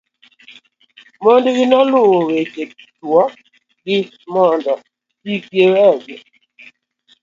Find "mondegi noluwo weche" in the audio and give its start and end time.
1.23-2.63